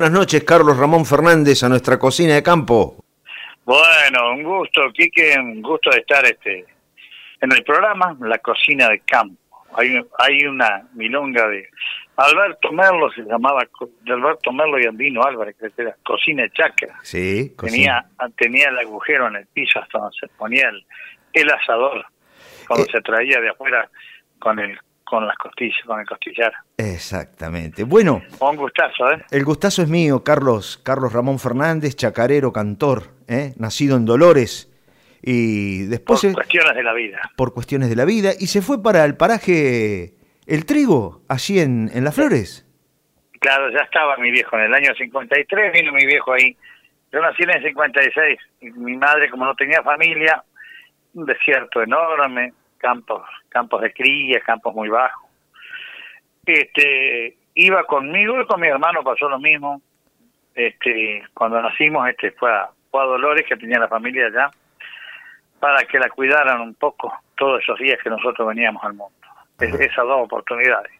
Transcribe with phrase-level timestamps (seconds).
[0.00, 3.04] Buenas noches, Carlos Ramón Fernández, a nuestra cocina de campo.
[3.66, 6.64] Bueno, un gusto, Quique, un gusto de estar este
[7.42, 9.66] en el programa La Cocina de Campo.
[9.74, 11.68] Hay, hay una milonga de
[12.16, 13.60] Alberto Merlo, se llamaba
[14.00, 16.98] de Alberto Merlo y Andino Álvarez, que era Cocina de Chacra.
[17.02, 18.06] Sí, tenía,
[18.38, 20.70] tenía el agujero en el piso hasta donde se ponía
[21.34, 22.06] el, asador,
[22.66, 22.90] cuando eh.
[22.90, 23.86] se traía de afuera
[24.38, 24.80] con el
[25.10, 26.52] con las costillas, con el costillar.
[26.78, 27.82] Exactamente.
[27.82, 28.22] Bueno.
[28.38, 29.24] Un gustazo, ¿eh?
[29.32, 33.52] El gustazo es mío, Carlos, Carlos Ramón Fernández, chacarero, cantor, ¿eh?
[33.58, 34.68] nacido en Dolores.
[35.20, 36.22] Y después.
[36.22, 37.20] Por cuestiones de la vida.
[37.36, 38.30] Por cuestiones de la vida.
[38.38, 40.14] Y se fue para el paraje
[40.46, 42.66] El Trigo, allí en, en Las Flores.
[43.40, 44.56] Claro, ya estaba mi viejo.
[44.56, 46.56] En el año 53 vino mi viejo ahí.
[47.12, 48.38] Yo nací en el 56.
[48.60, 50.42] Y mi madre, como no tenía familia,
[51.14, 55.30] un desierto enorme, campos, campos de cría, campos muy bajos.
[56.44, 59.80] Este, iba conmigo y con mi hermano pasó lo mismo.
[60.54, 64.50] Este, cuando nacimos, este fue a, fue a Dolores, que tenía la familia allá,
[65.60, 69.14] para que la cuidaran un poco todos esos días que nosotros veníamos al mundo.
[69.58, 70.92] esas dos oportunidades.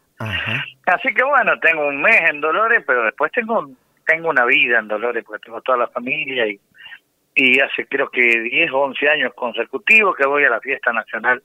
[0.86, 3.67] Así que bueno, tengo un mes en Dolores, pero después tengo
[4.06, 6.61] tengo una vida en Dolores porque tengo toda la familia y,
[7.41, 11.42] y hace creo que 10 o 11 años consecutivos que voy a la fiesta nacional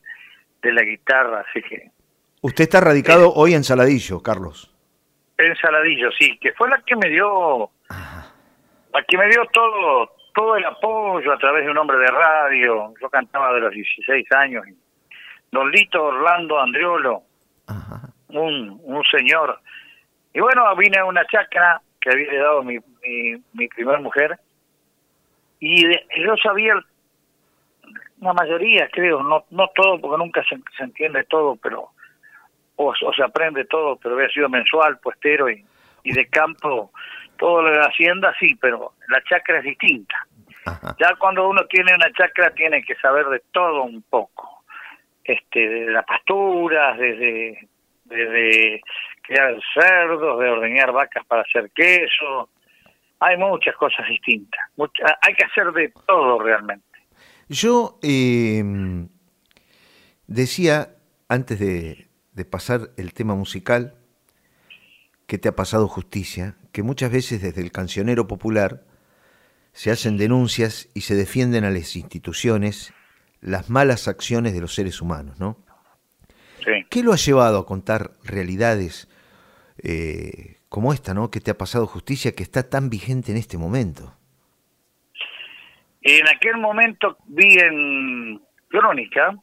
[0.61, 1.89] de la guitarra, así que...
[2.41, 4.75] Usted está radicado hoy en Saladillo, Carlos.
[5.37, 7.69] En Saladillo, sí, que fue la que me dio...
[8.93, 12.93] La que me dio todo todo el apoyo a través de un hombre de radio.
[13.01, 14.65] Yo cantaba de los 16 años.
[15.49, 17.23] Don Lito Orlando Andriolo,
[18.27, 19.57] Un, un señor.
[20.33, 24.37] Y bueno, vine a una chacra que había dado mi, mi, mi primer mujer.
[25.67, 26.75] Y yo sabía
[28.21, 31.89] la mayoría, creo, no no todo, porque nunca se, entiende todo, pero
[32.75, 35.65] o, se aprende todo, pero había sido mensual, puestero y,
[36.03, 36.91] y de campo,
[37.37, 40.27] todo lo de la hacienda sí, pero la chacra es distinta.
[40.99, 44.65] Ya cuando uno tiene una chacra tiene que saber de todo un poco,
[45.23, 47.67] este, de las pasturas, desde,
[48.03, 48.81] desde
[49.23, 52.49] criar cerdos, de ordeñar vacas para hacer queso,
[53.19, 54.59] hay muchas cosas distintas,
[55.21, 56.83] hay que hacer de todo realmente.
[57.47, 59.09] Yo em,
[60.27, 60.95] decía,
[61.29, 62.07] antes de,
[62.49, 63.95] pasar el tema musical,
[65.27, 68.83] que te ha pasado justicia, que muchas veces desde el cancionero popular
[69.71, 72.93] se hacen denuncias y se defienden a las instituciones
[73.41, 75.57] las malas acciones de los seres humanos, ¿no?
[76.89, 79.07] ¿Qué lo ha llevado a contar realidades
[79.83, 80.44] eh,
[80.75, 81.31] como esta, ¿no?
[81.31, 84.11] Que te ha pasado justicia, que está tan vigente en este momento.
[86.01, 89.33] En aquel momento vi en Crónica,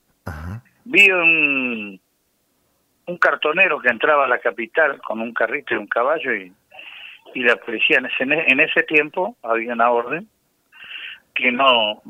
[0.84, 1.98] vi un,
[3.06, 6.52] un cartonero que entraba a la capital con un carrito y un caballo y,
[7.32, 10.28] y la policía en ese, en ese tiempo había una orden
[11.34, 12.02] que no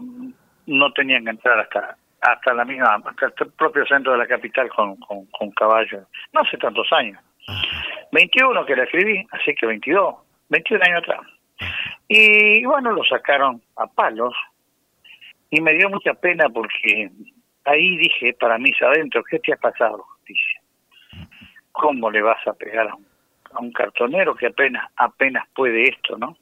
[0.67, 4.69] no tenían que entrar hasta hasta la misma hasta el propio centro de la capital
[4.71, 7.21] con, con, con caballo no hace tantos años
[8.13, 10.15] 21 que la escribí así que 22
[10.49, 11.21] 21 años atrás
[12.09, 14.35] y bueno, lo sacaron a palos
[15.51, 17.11] y me dio mucha pena porque
[17.65, 20.61] ahí dije para mis adentro, ¿qué te ha pasado, justicia?
[21.73, 26.37] ¿Cómo le vas a pegar a un, cartonero que apenas apenas puede esto, no?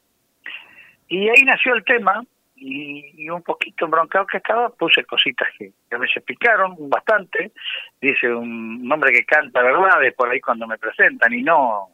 [1.08, 2.24] Y ahí nació el tema
[2.60, 7.52] y, un poquito embroncado que estaba, puse cositas que, a veces picaron bastante.
[8.00, 11.88] Dice un hombre que canta verdades por ahí cuando me presentan y no,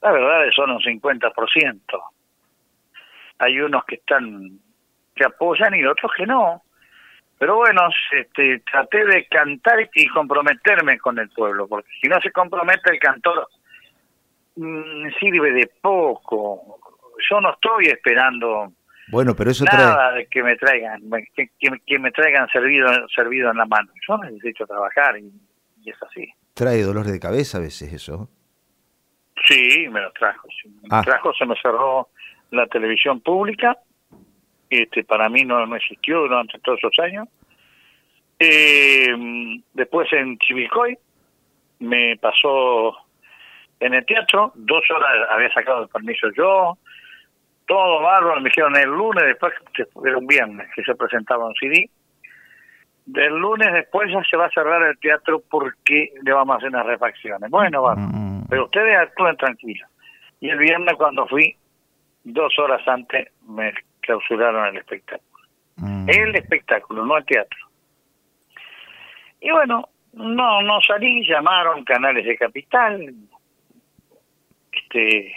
[0.00, 1.80] la verdad son un 50%
[3.42, 4.58] hay unos que están
[5.14, 6.62] que apoyan y otros que no.
[7.38, 12.30] Pero bueno, este, traté de cantar y comprometerme con el pueblo, porque si no se
[12.30, 13.48] compromete el cantor,
[14.56, 16.78] mm, sirve de poco.
[17.28, 18.72] Yo no estoy esperando
[19.12, 21.02] bueno, pero eso nada que me traigan,
[21.36, 21.50] que,
[21.86, 23.92] que, me traigan servido, servido en la mano.
[24.08, 25.30] Yo necesito trabajar y,
[25.84, 26.32] es así.
[26.54, 28.30] ¿Trae dolor de cabeza a veces eso?
[29.46, 30.48] Sí, me lo trajo.
[30.82, 31.02] Me ah.
[31.04, 32.08] trajo, se me cerró
[32.52, 33.76] la televisión pública,
[34.70, 37.28] este para mí no, no existió durante todos esos años.
[38.38, 39.14] Eh,
[39.74, 40.96] después en Chivilcoy
[41.80, 42.96] me pasó
[43.78, 46.78] en el teatro, dos horas había sacado el permiso yo,
[47.66, 49.52] todo bárbaro, me dijeron el lunes, después
[50.04, 51.88] era un viernes que se presentaba un CD.
[53.06, 56.68] Del lunes después ya se va a cerrar el teatro porque le vamos a hacer
[56.68, 57.50] unas refacciones.
[57.50, 58.46] Bueno, va, mm.
[58.48, 59.88] pero ustedes actúen tranquilos.
[60.40, 61.56] Y el viernes cuando fui,
[62.24, 65.44] dos horas antes me clausuraron el espectáculo.
[65.76, 66.08] Mm.
[66.08, 67.58] El espectáculo, no el teatro.
[69.40, 73.14] Y bueno, no no salí, llamaron canales de capital,
[74.72, 75.34] este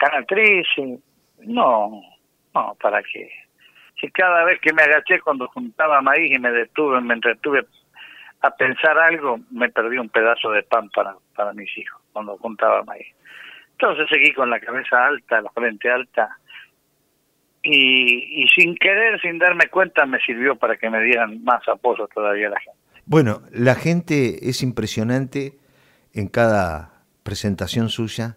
[0.00, 0.98] Canal 13,
[1.46, 2.02] no,
[2.54, 3.30] no, ¿para qué?
[4.00, 7.66] Si cada vez que me agaché cuando juntaba maíz y me detuve, me entretuve
[8.40, 12.82] a pensar algo, me perdí un pedazo de pan para, para mis hijos cuando juntaba
[12.84, 13.06] maíz.
[13.72, 16.38] Entonces seguí con la cabeza alta, la frente alta,
[17.62, 22.08] y, y sin querer, sin darme cuenta, me sirvió para que me dieran más apoyo
[22.08, 22.78] todavía la gente.
[23.04, 25.58] Bueno, la gente es impresionante
[26.14, 28.36] en cada presentación suya,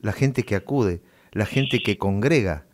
[0.00, 1.00] la gente que acude,
[1.32, 2.66] la gente que congrega,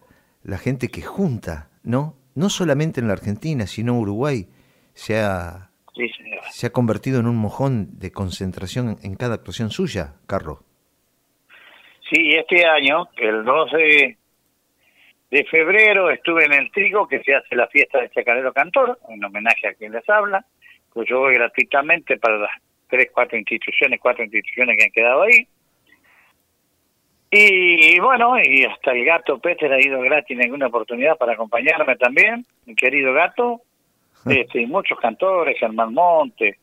[0.42, 2.14] la gente que junta, ¿no?
[2.34, 4.46] No solamente en la Argentina, sino Uruguay
[4.94, 5.70] se ha,
[6.50, 10.58] se ha convertido en un mojón de concentración en cada actuación suya, Carlos.
[12.10, 14.16] Sí, este año, el 12
[15.30, 19.22] de febrero, estuve en el Trigo, que se hace la fiesta de Chacarero Cantor, en
[19.22, 20.44] homenaje a quien les habla,
[20.92, 22.50] pues yo voy gratuitamente para las
[22.88, 25.46] tres, cuatro instituciones, cuatro instituciones que han quedado ahí.
[27.30, 31.96] Y bueno, y hasta el gato Peter ha ido gratis en alguna oportunidad para acompañarme
[31.96, 33.60] también, mi querido gato,
[34.26, 36.58] este, y muchos cantores, Germán Monte.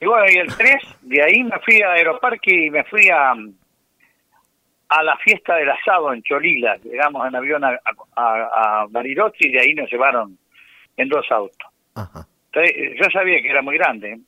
[0.00, 3.32] Y bueno, y el 3, de ahí me fui a Aeroparque y me fui a,
[4.88, 6.76] a la fiesta del asado en Cholila.
[6.76, 7.80] Llegamos en avión a,
[8.14, 10.38] a, Bariloche y de ahí nos llevaron
[10.96, 11.70] en dos autos.
[12.52, 14.20] Entonces, yo sabía que era muy grande.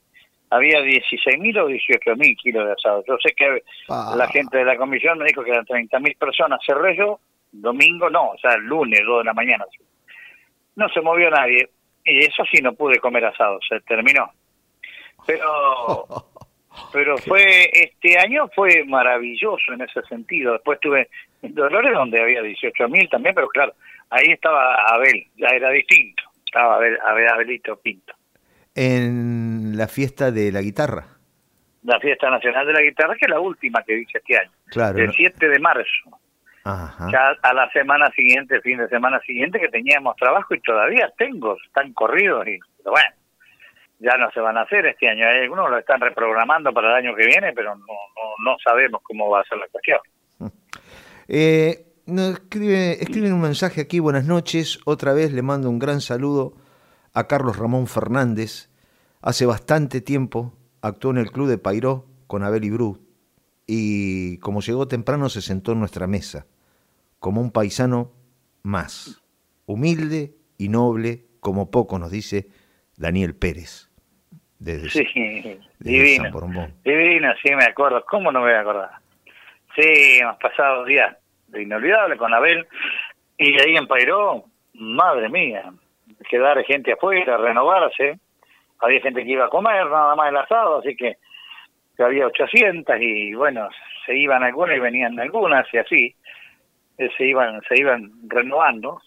[0.50, 3.04] Había 16.000 o 18.000 kilos de asado.
[3.06, 6.60] Yo sé que la gente de la comisión me dijo que eran 30.000 personas.
[6.64, 7.20] Cerré yo,
[7.52, 9.64] domingo no, o sea, el lunes, 2 de la mañana.
[10.76, 11.68] No se movió nadie.
[12.04, 14.30] Y eso sí no pude comer asado, se terminó.
[15.26, 16.06] Pero
[16.92, 20.52] pero fue este año fue maravilloso en ese sentido.
[20.52, 21.08] Después tuve
[21.42, 23.74] Dolores donde había 18.000 también, pero claro,
[24.10, 26.22] ahí estaba Abel, ya era distinto.
[26.46, 28.14] Estaba Abel, Abel Abelito Pinto.
[28.80, 31.04] En la fiesta de la guitarra.
[31.82, 34.52] La fiesta nacional de la guitarra, que es la última que dice este año.
[34.66, 34.98] Claro.
[34.98, 36.20] El 7 de marzo.
[37.10, 41.56] Ya a la semana siguiente, fin de semana siguiente, que teníamos trabajo y todavía tengo,
[41.66, 43.10] están corridos y pero bueno,
[43.98, 45.26] ya no se van a hacer este año.
[45.26, 47.84] Algunos lo están reprogramando para el año que viene, pero no,
[48.44, 49.98] no, sabemos cómo va a ser la cuestión.
[51.30, 56.00] Eh, no, escribe, escriben un mensaje aquí, buenas noches, otra vez le mando un gran
[56.00, 56.54] saludo
[57.12, 58.67] a Carlos Ramón Fernández.
[59.20, 63.00] Hace bastante tiempo actuó en el club de Pairó con Abel y Bru
[63.66, 66.46] y como llegó temprano se sentó en nuestra mesa,
[67.18, 68.12] como un paisano
[68.62, 69.22] más,
[69.66, 72.48] humilde y noble como poco nos dice
[72.96, 73.88] Daniel Pérez
[74.64, 76.70] sí, divino.
[76.84, 78.04] Divino, sí, me acuerdo.
[78.06, 78.90] ¿Cómo no me voy a acordar?
[79.76, 81.16] Sí, hemos pasado días
[81.48, 82.66] de inolvidable con Abel.
[83.36, 84.44] Y ahí en Pairó,
[84.74, 85.72] madre mía,
[86.28, 88.18] quedar gente afuera, renovarse.
[88.80, 91.16] Había gente que iba a comer nada más el asado, así que,
[91.98, 93.68] había 800 y bueno,
[94.06, 96.14] se iban algunas y venían algunas y así.
[96.96, 99.00] Eh, se iban, se iban renovando.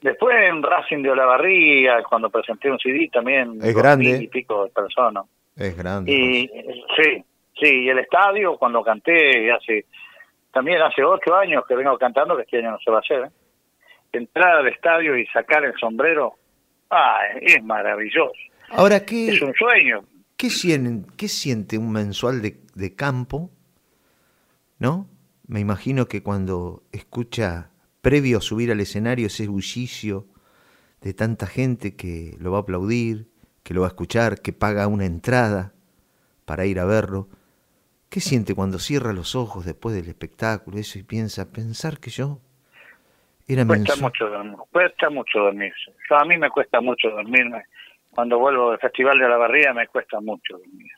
[0.00, 4.18] Después en Racing de Olavarría, cuando presenté un CD también, es grande.
[4.22, 5.24] y pico de personas.
[5.56, 6.10] Es grande.
[6.10, 6.48] Y
[6.96, 7.24] sí,
[7.60, 9.86] sí, y el estadio cuando canté hace
[10.52, 13.24] también hace ocho años que vengo cantando, que este año no se va a hacer.
[13.24, 13.30] ¿eh?
[14.12, 16.34] Entrar al estadio y sacar el sombrero,
[16.90, 18.32] ah, es maravilloso.
[18.70, 20.04] Ahora qué es un sueño.
[20.36, 23.50] ¿Qué siente, qué siente un mensual de, de campo?
[24.78, 25.08] ¿No?
[25.46, 27.70] Me imagino que cuando escucha
[28.00, 30.26] previo a subir al escenario ese bullicio
[31.00, 33.26] de tanta gente que lo va a aplaudir,
[33.62, 35.72] que lo va a escuchar, que paga una entrada
[36.44, 37.28] para ir a verlo.
[38.08, 42.40] ¿Qué siente cuando cierra los ojos después del espectáculo eso y piensa, pensar que yo
[43.46, 45.72] era Cuesta mucho dormir, cuesta mucho dormir.
[46.10, 47.64] a mí me cuesta mucho dormirme.
[48.14, 50.92] Cuando vuelvo del Festival de la Barría me cuesta mucho dormir.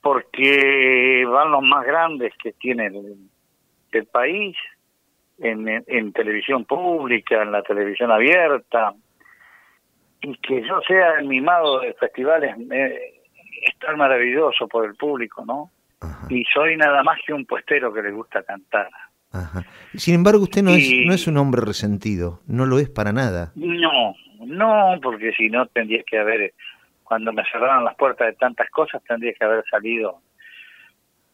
[0.00, 2.90] Porque van los más grandes que tiene
[3.92, 4.56] el país
[5.38, 8.94] en, televisión pública, en la televisión abierta,
[10.20, 15.70] y que yo sea el mimado de festivales es tan maravilloso por el público, ¿no?
[16.28, 18.88] Y soy nada más que un puestero que le gusta cantar.
[19.94, 23.52] Sin embargo, usted no, es, no es un hombre resentido, no lo es para nada.
[23.56, 26.52] No, no, porque si no tendría que haber,
[27.04, 30.20] cuando me cerraron las puertas de tantas cosas, tendría que haber salido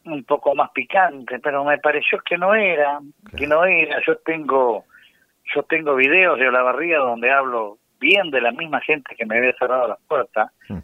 [0.05, 2.99] un poco más picante, pero me pareció que no era,
[3.35, 3.99] que no era.
[4.05, 4.85] Yo tengo,
[5.53, 9.53] yo tengo videos de Olavarría donde hablo bien de la misma gente que me había
[9.53, 10.77] cerrado las puertas, hmm.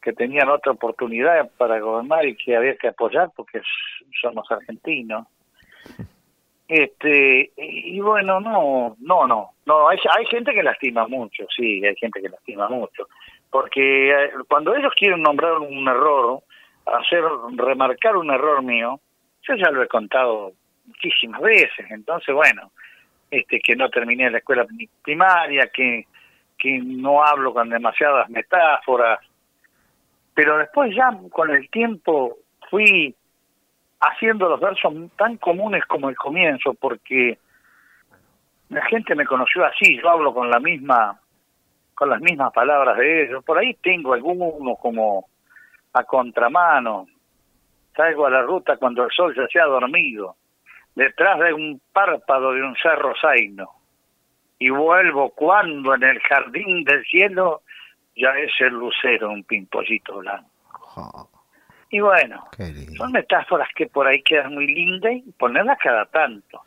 [0.00, 3.60] que tenían otra oportunidad para gobernar y que había que apoyar porque
[4.20, 5.26] somos argentinos.
[6.70, 11.96] Este, y bueno, no, no, no, no, hay, hay gente que lastima mucho, sí, hay
[11.96, 13.08] gente que lastima mucho,
[13.50, 16.44] porque eh, cuando ellos quieren nombrar un error,
[16.86, 17.24] hacer
[17.56, 19.00] remarcar un error mío,
[19.42, 20.52] yo ya lo he contado
[20.86, 21.90] muchísimas veces.
[21.90, 22.70] Entonces, bueno,
[23.32, 24.64] este que no terminé la escuela
[25.02, 26.06] primaria, que,
[26.56, 29.18] que no hablo con demasiadas metáforas,
[30.34, 32.36] pero después ya con el tiempo
[32.70, 33.12] fui
[34.00, 37.38] haciendo los versos tan comunes como el comienzo, porque
[38.70, 41.20] la gente me conoció así, yo hablo con la misma,
[41.94, 45.26] con las mismas palabras de ellos, por ahí tengo algunos como
[45.92, 47.06] a contramano,
[47.94, 50.36] salgo a la ruta cuando el sol ya se ha dormido,
[50.94, 53.68] detrás de un párpado de un cerro zaino,
[54.58, 57.62] y vuelvo cuando en el jardín del cielo
[58.16, 61.28] ya es el lucero un pimpollito blanco.
[61.90, 62.46] Y bueno,
[62.96, 66.62] son metáforas que por ahí quedan muy lindas y ponerlas cada tanto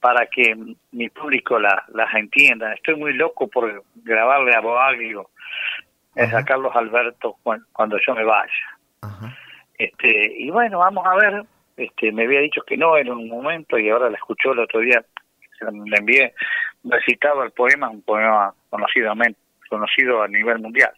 [0.00, 0.54] para que
[0.92, 2.74] mi público las entienda.
[2.74, 5.30] Estoy muy loco por grabarle a Boaglio,
[6.14, 7.36] es a Carlos Alberto
[7.72, 8.52] cuando yo me vaya.
[9.78, 11.44] Este, y bueno, vamos a ver,
[11.76, 14.80] este, me había dicho que no en un momento y ahora la escuchó el otro
[14.80, 15.04] día,
[15.60, 16.34] le envié
[16.84, 19.12] recitado el poema, un poema conocido,
[19.68, 20.92] conocido a nivel mundial.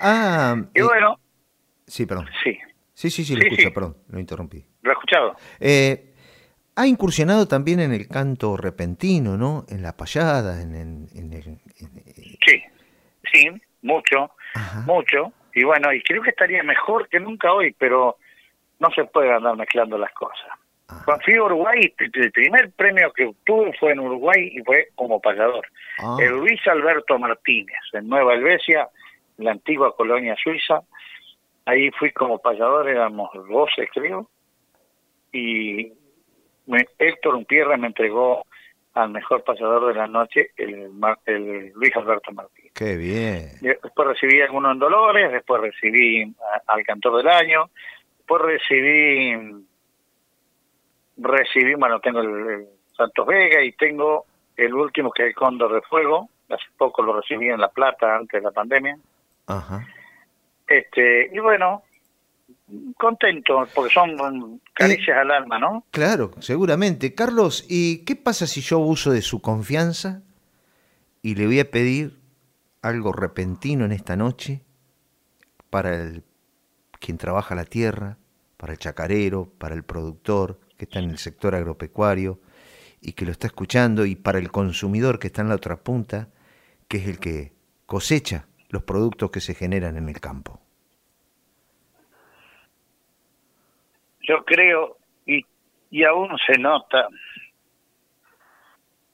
[0.00, 1.18] Ah, y bueno.
[1.86, 2.28] Sí, perdón.
[2.42, 2.58] Sí.
[2.96, 4.64] Sí, sí, sí, lo escucho, perdón, lo interrumpí.
[4.80, 5.36] ¿Lo he escuchado?
[5.60, 6.14] Eh,
[6.76, 9.66] ha incursionado también en el canto repentino, ¿no?
[9.68, 11.58] En la payada, en, el...
[12.46, 12.62] Sí,
[13.30, 13.50] sí,
[13.82, 14.30] mucho,
[14.86, 15.34] mucho.
[15.54, 18.16] Y bueno, y creo que estaría mejor que nunca hoy, pero
[18.78, 20.48] no se puede andar mezclando las cosas.
[21.04, 25.20] Cuando fui a Uruguay, el primer premio que obtuve fue en Uruguay y fue como
[25.20, 25.66] payador.
[25.98, 26.16] Ah.
[26.18, 28.88] El Luis Alberto Martínez, en Nueva Helvecia,
[29.36, 30.80] la antigua colonia suiza,
[31.66, 34.30] Ahí fui como payador, éramos 12 creo,
[35.32, 35.92] y
[36.98, 38.44] Héctor Umpierre me entregó
[38.94, 40.90] al mejor payador de la noche, el,
[41.26, 42.70] el Luis Alberto Martín.
[42.74, 43.50] ¡Qué bien!
[43.60, 46.34] Después recibí algunos en Dolores, después recibí
[46.66, 47.68] al Cantor del Año,
[48.16, 49.36] después recibí,
[51.18, 54.24] recibí, bueno, tengo el, Santos Vega y tengo
[54.56, 58.16] el último que es el Cóndor de Fuego, hace poco lo recibí en La Plata
[58.16, 58.96] antes de la pandemia.
[59.46, 59.86] Ajá.
[60.66, 61.82] Este, y bueno,
[62.96, 65.84] contento, porque son caricias al alma, ¿no?
[65.90, 67.14] Claro, seguramente.
[67.14, 70.22] Carlos, ¿y qué pasa si yo uso de su confianza
[71.22, 72.18] y le voy a pedir
[72.82, 74.62] algo repentino en esta noche
[75.70, 76.24] para el,
[76.98, 78.18] quien trabaja la tierra,
[78.56, 82.40] para el chacarero, para el productor que está en el sector agropecuario
[83.00, 86.28] y que lo está escuchando y para el consumidor que está en la otra punta,
[86.88, 87.52] que es el que
[87.86, 90.60] cosecha los productos que se generan en el campo?
[94.26, 95.44] Yo creo, y,
[95.90, 97.08] y aún se nota,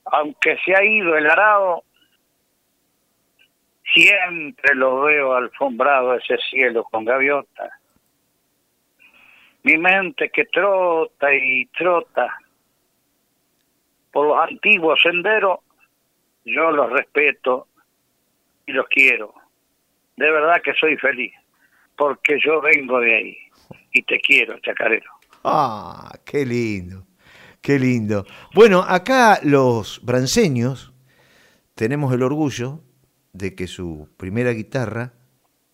[0.06, 1.84] aunque se ha ido el arado,
[3.92, 7.72] siempre lo veo alfombrado ese cielo con gaviotas.
[9.64, 12.38] Mi mente que trota y trota
[14.10, 15.60] por los antiguos senderos,
[16.44, 17.68] yo los respeto
[18.66, 19.41] y los quiero
[20.22, 21.32] de verdad que soy feliz,
[21.96, 23.38] porque yo vengo de ahí
[23.92, 25.10] y te quiero, chacarero.
[25.42, 27.04] Ah, qué lindo,
[27.60, 28.24] qué lindo.
[28.54, 30.92] Bueno, acá los branceños
[31.74, 32.84] tenemos el orgullo
[33.32, 35.12] de que su primera guitarra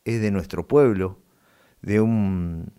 [0.04, 1.18] es de nuestro pueblo,
[1.82, 2.72] de un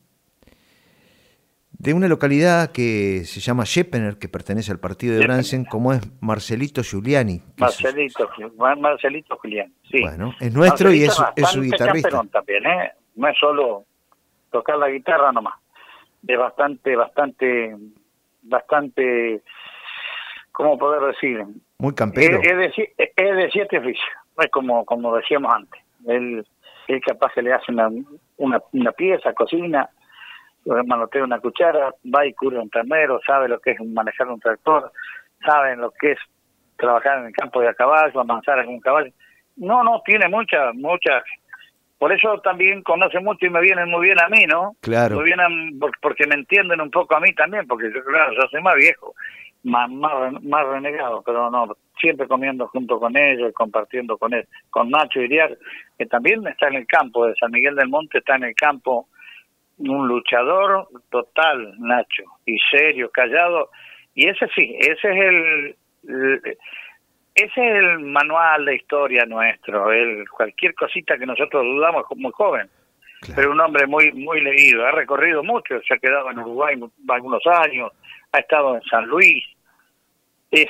[1.80, 6.02] de una localidad que se llama Scheppener, que pertenece al partido de Bransen, como es
[6.22, 7.42] Marcelito Giuliani.
[7.58, 10.02] Marcelito, Marcelito Giuliani, sí.
[10.02, 12.22] Bueno, es nuestro y es, su guitarrista.
[12.32, 12.92] también, ¿eh?
[13.16, 13.86] No es solo
[14.52, 15.56] tocar la guitarra nomás.
[16.28, 17.78] Es bastante, bastante,
[18.42, 19.42] bastante,
[20.52, 21.46] ¿cómo poder decir?
[21.78, 22.42] Muy campero.
[22.42, 22.58] Es,
[22.98, 24.06] de, siete oficios,
[24.38, 25.82] es como, como decíamos antes.
[26.06, 26.46] Él,
[26.90, 27.90] él capaz que le hace una,
[28.36, 29.90] una, una pieza, cocina,
[30.86, 34.92] manotea una cuchara, va y cura un ternero, sabe lo que es manejar un tractor,
[35.46, 36.20] saben lo que es
[36.78, 39.12] trabajar en el campo de a caballo, avanzar en un caballo.
[39.58, 41.24] No, no, tiene muchas, muchas.
[41.98, 44.76] Por eso también conoce mucho y me vienen muy bien a mí, ¿no?
[44.80, 45.18] Claro.
[45.18, 48.62] Me vienen porque me entienden un poco a mí también, porque yo, claro, yo soy
[48.62, 49.14] más viejo,
[49.64, 55.20] más, más, renegado, pero no, siempre comiendo junto con ellos, compartiendo con él, con Nacho
[55.20, 55.58] Iriar,
[55.98, 59.08] que también está en el campo, de San Miguel del Monte está en el campo
[59.80, 63.70] un luchador total, Nacho, y serio, callado.
[64.14, 65.78] Y ese sí, ese es el,
[67.36, 69.92] ese es el manual de historia nuestro.
[69.92, 72.70] El, cualquier cosita que nosotros dudamos es muy joven,
[73.36, 74.86] pero un hombre muy muy leído.
[74.86, 76.76] Ha recorrido mucho, se ha quedado en Uruguay
[77.08, 77.92] algunos años,
[78.34, 79.44] ha estado en San Luis.
[80.52, 80.68] Es,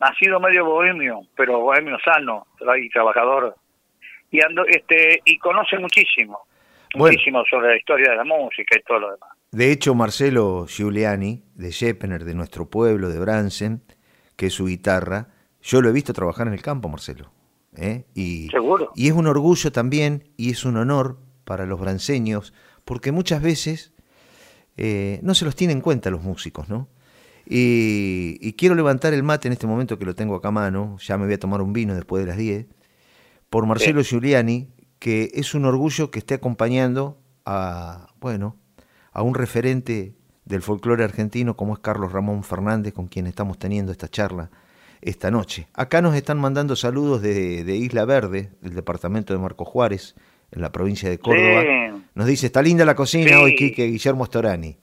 [0.00, 3.54] ha sido medio bohemio, pero bohemio sano, y trabajador.
[4.30, 6.40] Y ando, este y conoce muchísimo
[6.94, 9.30] muchísimo sobre la historia de la música y todo lo demás.
[9.50, 13.82] De hecho, Marcelo Giuliani, de Scheppener, de nuestro pueblo, de Bransen,
[14.36, 15.28] que es su guitarra,
[15.62, 17.30] yo lo he visto trabajar en el campo, Marcelo.
[17.76, 18.04] ¿eh?
[18.14, 18.90] Y, Seguro.
[18.94, 22.52] Y es un orgullo también, y es un honor para los branceños,
[22.84, 23.94] porque muchas veces
[24.76, 26.88] eh, no se los tiene en cuenta los músicos, ¿no?
[27.46, 31.18] Y, quiero levantar el mate en este momento que lo tengo acá a mano, ya
[31.18, 32.66] me voy a tomar un vino después de las 10,
[33.50, 34.68] por Marcelo Giuliani,
[35.04, 38.56] que es un orgullo que esté acompañando a, bueno,
[39.12, 40.14] a un referente
[40.46, 44.48] del folclore argentino como es Carlos Ramón Fernández, con quien estamos teniendo esta charla
[45.02, 45.66] esta noche.
[45.74, 50.16] Acá nos están mandando saludos de, Isla Verde, del departamento de Marco Juárez,
[50.50, 51.64] en la provincia de Córdoba.
[52.14, 54.78] Nos dice, está linda la cosina hoy, Quique Guillermo Storani.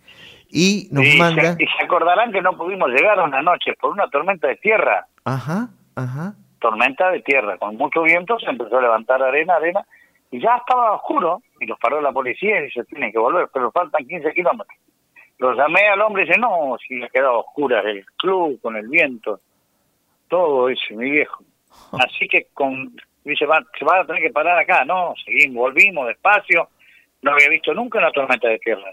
[0.49, 1.55] Y nos manda...
[1.57, 5.07] y se acordarán que no pudimos llegar una noche por una tormenta de tierra.
[5.25, 6.35] Ajá, ajá.
[6.59, 9.83] Tormenta de tierra, con mucho viento se empezó a levantar arena, arena,
[10.31, 13.71] y ya estaba oscuro, y los paró la policía y se tienen que volver, pero
[13.71, 14.77] faltan 15 kilómetros.
[15.37, 18.87] Los llamé al hombre y dice, no, si ha quedado oscura el club con el
[18.87, 19.41] viento,
[20.29, 21.43] todo, dice mi viejo.
[21.93, 22.95] Así que con,
[23.25, 26.69] dice, va, se va a tener que parar acá, no, seguimos, volvimos despacio,
[27.21, 28.91] no había visto nunca una tormenta de tierra.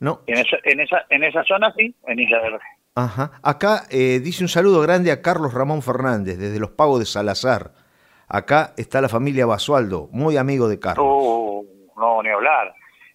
[0.00, 0.22] No.
[0.26, 2.60] En esa, en esa, en esa zona sí, en Isla Verde.
[2.94, 3.32] Ajá.
[3.42, 7.72] Acá eh, dice un saludo grande a Carlos Ramón Fernández, desde los Pagos de Salazar.
[8.32, 11.04] Acá está la familia Basualdo, muy amigo de Carlos.
[11.04, 12.72] Uh, no, ni hablar.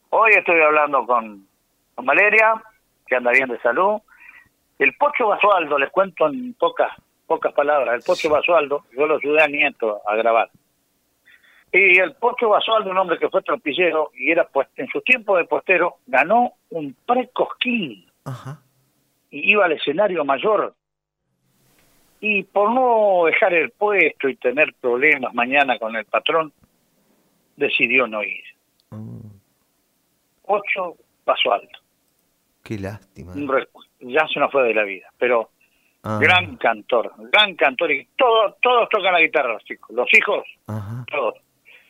[0.09, 1.47] Hoy estoy hablando con,
[1.95, 2.61] con Valeria,
[3.07, 4.01] que anda bien de salud.
[4.77, 6.91] El Pocho Basualdo, les cuento en pocas
[7.27, 10.49] pocas palabras, el Pocho Basualdo, yo lo ayudé a Nieto a grabar.
[11.71, 15.37] Y el Pocho Basualdo, un hombre que fue tropillero y era pues en su tiempo
[15.37, 18.05] de postero, ganó un pre-cosquín.
[19.31, 20.75] Y iba al escenario mayor.
[22.19, 26.53] Y por no dejar el puesto y tener problemas mañana con el patrón,
[27.55, 28.43] decidió no ir.
[28.91, 29.27] Mm.
[30.45, 30.95] Pocho
[31.25, 31.77] Basualdo.
[32.63, 33.33] Qué lástima.
[33.99, 35.49] Ya se nos fue de la vida, pero
[36.03, 36.19] ah.
[36.21, 37.91] gran cantor, gran cantor.
[37.91, 39.95] Y todos, todos tocan la guitarra, los chicos.
[39.95, 40.43] Los hijos,
[41.11, 41.35] todos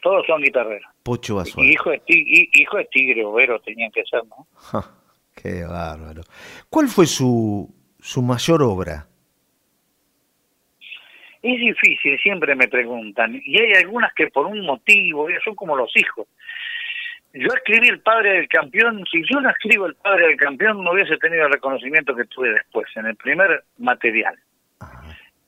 [0.06, 0.88] todos son guitarreros.
[1.02, 4.46] Pocho Y hijo de, tigre, hijo de tigre overo tenían que ser, ¿no?
[5.36, 6.22] qué bárbaro.
[6.70, 7.68] ¿Cuál fue su,
[8.00, 9.08] su mayor obra?
[11.46, 13.40] Es difícil, siempre me preguntan.
[13.46, 16.28] Y hay algunas que por un motivo, son como los hijos.
[17.36, 19.06] Yo escribí El Padre del Campeón.
[19.12, 22.50] Si yo no escribo El Padre del Campeón, no hubiese tenido el reconocimiento que tuve
[22.50, 24.36] después, en el primer material.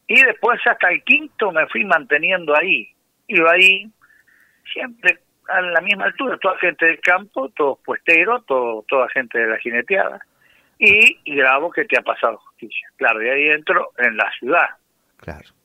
[0.05, 2.93] Y después hasta el quinto me fui manteniendo ahí.
[3.27, 3.89] Iba ahí,
[4.71, 9.47] siempre a la misma altura, toda gente del campo, todos puesteros, todo, toda gente de
[9.47, 10.19] la jineteada,
[10.77, 12.87] y, grabo que te ha pasado justicia.
[12.97, 14.69] Claro, y ahí entro en la ciudad.
[15.17, 15.56] Claro.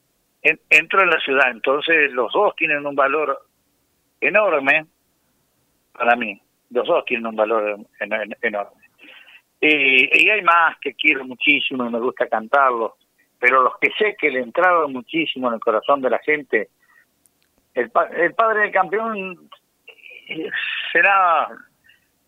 [0.43, 3.47] Entro en la ciudad, entonces los dos tienen un valor
[4.21, 4.87] enorme
[5.93, 6.41] para mí.
[6.71, 8.83] Los dos tienen un valor enorme.
[9.61, 12.93] Y, hay más que quiero muchísimo y me gusta cantarlos,
[13.39, 16.71] pero los que sé que le entraron muchísimo en el corazón de la gente
[17.75, 19.51] el, el padre del campeón
[20.29, 20.49] eh,
[20.93, 21.49] será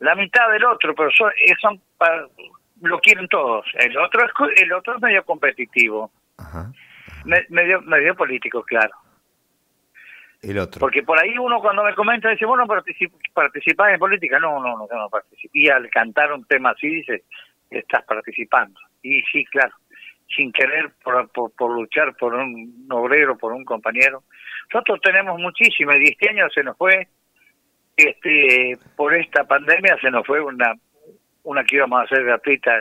[0.00, 3.66] la mitad del otro, pero son, eh, lo quieren todos.
[3.74, 6.10] El otro es, el otro es medio competitivo,
[7.24, 8.94] medio, medio político, claro.
[10.42, 10.80] El otro.
[10.80, 14.38] Porque por ahí uno cuando me comenta dice, bueno, participar en política.
[14.38, 15.50] No, no, no, no participo.
[15.54, 17.24] Y al cantar un tema así dice,
[17.70, 18.78] estás participando.
[19.02, 19.74] Y sí, claro,
[20.34, 24.24] sin querer por, por luchar por un obrero, por un compañero,
[24.72, 27.08] nosotros tenemos muchísimas, y este año se nos fue,
[27.96, 30.74] este por esta pandemia se nos fue una
[31.44, 32.72] una que íbamos a hacer gratuita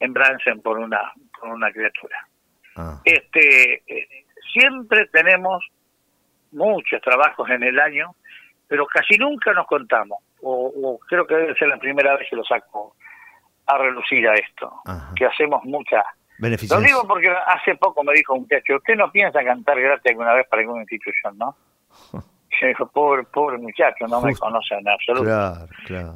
[0.00, 2.28] en, Bransen por una por una criatura.
[2.76, 3.00] Ah.
[3.04, 5.64] Este eh, siempre tenemos
[6.52, 8.14] muchos trabajos en el año,
[8.68, 10.18] pero casi nunca nos contamos.
[10.46, 12.94] O, creo que debe ser la primera vez que lo saco
[13.66, 14.70] a relucir a esto,
[15.16, 16.04] que hacemos muchas
[16.38, 20.34] lo digo porque hace poco me dijo un muchacho, ¿usted no piensa cantar gratis alguna
[20.34, 21.56] vez para alguna institución, no?
[22.60, 25.24] Yo dijo, pobre, pobre muchacho, no me conoce en absoluto.
[25.24, 26.14] Claro, claro.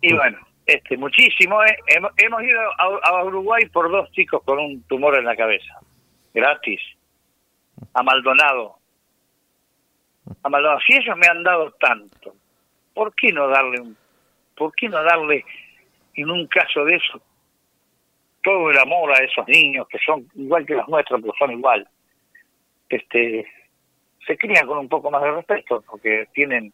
[0.00, 1.62] Y bueno, este muchísimo.
[1.64, 1.76] Eh,
[2.16, 5.78] hemos, ido a, Uruguay por dos chicos con un tumor en la cabeza.
[6.34, 6.80] Gratis.
[7.94, 8.76] A Maldonado.
[10.42, 10.80] A Maldonado.
[10.86, 12.34] Si ellos me han dado tanto,
[12.94, 13.96] ¿por qué no darle un,
[14.56, 15.44] por qué no darle
[16.14, 17.22] en un caso de eso
[18.42, 21.86] todo el amor a esos niños que son igual que los nuestros, pero son igual.
[22.88, 23.46] Este,
[24.26, 26.72] se crían con un poco más de respeto, porque tienen,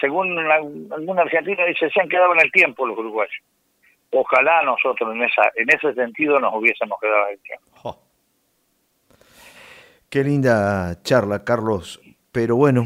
[0.00, 3.42] según algún argentino dice, se han quedado en el tiempo los uruguayos.
[4.10, 8.00] Ojalá nosotros en esa en ese sentido nos hubiésemos quedado en el tiempo.
[10.08, 12.00] Qué linda charla, Carlos.
[12.30, 12.84] Pero bueno,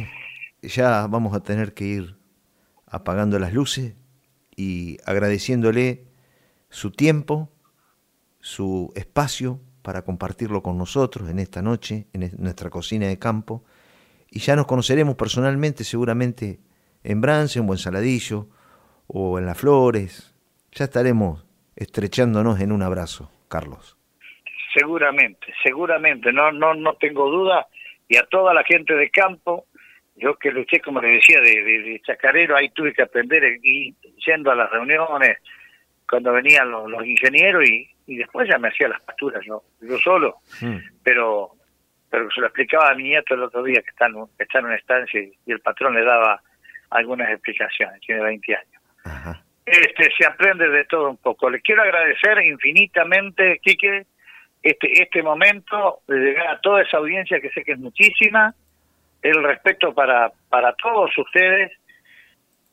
[0.62, 2.16] ya vamos a tener que ir
[2.87, 3.94] apagando las luces
[4.57, 6.07] y agradeciéndole
[6.71, 7.51] su tiempo,
[8.40, 13.64] su espacio para compartirlo con nosotros en esta noche, en nuestra cocina de campo.
[14.31, 16.61] Y ya nos conoceremos personalmente, seguramente
[17.04, 18.46] en Brance, en Buen Saladillo
[19.06, 20.34] o en Las Flores.
[20.72, 23.96] Ya estaremos estrechándonos en un abrazo, Carlos.
[24.74, 27.66] Seguramente, seguramente, no, no, no tengo duda.
[28.08, 29.66] Y a toda la gente de campo,
[30.16, 34.54] yo que luché, como le decía, de, chacarero, ahí tuve que aprender y yendo a
[34.54, 35.38] las reuniones
[36.08, 40.37] cuando venían los, ingenieros y, después ya me hacía las pasturas yo, yo solo.
[40.61, 40.78] Mm.
[41.02, 41.52] Pero
[42.11, 44.64] pero se lo explicaba a mi nieto el otro día que está en, está en
[44.66, 46.42] una estancia y, el patrón le daba
[46.90, 49.38] algunas explicaciones, tiene 20 años.
[49.64, 51.51] Este, se aprende de todo un poco.
[51.51, 54.07] Le quiero agradecer infinitamente, Quique,
[54.62, 58.55] este, este momento de llegar a toda esa audiencia que sé que es muchísima,
[59.22, 61.72] el respeto para, para todos ustedes,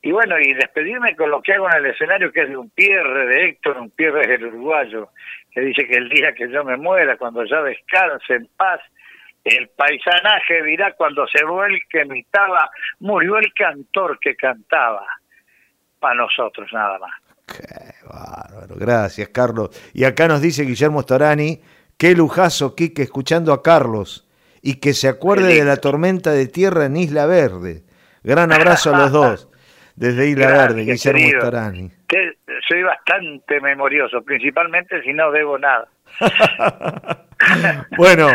[0.01, 2.69] y bueno, y despedirme con lo que hago en el escenario, que es de un
[2.69, 5.09] pierre de Héctor, un pierre del uruguayo,
[5.51, 8.79] que dice que el día que yo me muera, cuando ya descanse en paz,
[9.45, 15.05] el paisanaje dirá cuando se vuelque mi taba, murió el cantor que cantaba.
[15.99, 17.13] Para nosotros nada más.
[17.45, 19.69] Qué bárbaro, gracias Carlos.
[19.93, 21.61] Y acá nos dice Guillermo Storani,
[21.95, 24.27] qué lujazo, Quique, escuchando a Carlos,
[24.63, 27.83] y que se acuerde de la tormenta de tierra en Isla Verde.
[28.23, 29.47] Gran abrazo a los dos,
[29.95, 31.91] desde Isla Verde, Guillermo Storani.
[32.67, 35.87] soy bastante memorioso, principalmente si no debo nada.
[37.97, 38.27] bueno,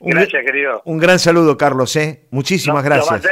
[0.00, 0.82] Gracias, querido.
[0.84, 1.94] Un gran saludo, Carlos.
[1.96, 2.26] ¿eh?
[2.30, 3.22] Muchísimas gracias.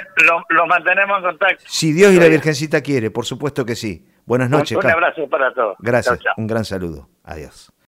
[0.51, 1.65] Lo, mantenemos en contacto.
[1.67, 4.07] Si Dios y la Virgencita quiere, por supuesto que sí.
[4.25, 4.79] Buenas noches.
[4.79, 5.77] Un, abrazo para todos.
[5.81, 6.19] Gracias.
[6.37, 7.09] Un gran saludo.
[7.25, 7.75] Adiós.